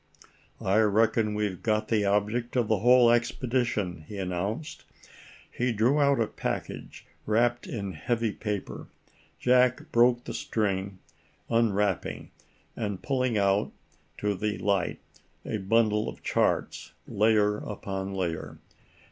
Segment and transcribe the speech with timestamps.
[0.63, 4.83] "I reckon we've got the object of the whole expedition," he announced.
[5.51, 8.87] He drew out a package wrapped in heavy paper.
[9.37, 10.97] Jack broke the string,
[11.51, 12.31] unwrapping,
[12.75, 13.73] and pulling out
[14.17, 15.01] to the light,
[15.45, 18.57] a bundle of charts, layer upon layer.